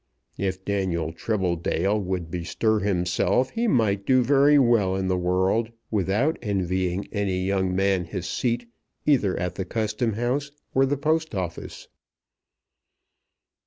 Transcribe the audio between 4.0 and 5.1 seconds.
do very well in